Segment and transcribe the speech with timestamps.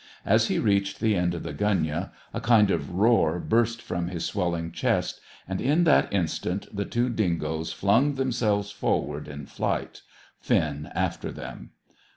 [0.25, 4.25] As he reached the end of the gunyah, a kind of roar burst from his
[4.25, 10.01] swelling chest and, in that instant, the two dingoes flung themselves forward in flight,
[10.39, 11.73] Finn after them.